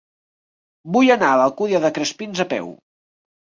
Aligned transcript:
Vull 0.95 1.11
anar 1.15 1.29
a 1.33 1.35
l'Alcúdia 1.41 1.83
de 1.85 1.93
Crespins 1.99 2.43
a 2.47 2.49
peu. 2.57 2.73